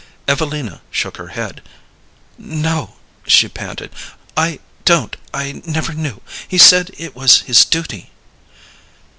[0.27, 1.61] Evelina shook her head.
[2.35, 2.95] "No,"
[3.27, 3.91] she panted
[4.35, 6.21] "I don't I never knew.
[6.47, 8.09] He said it was his duty."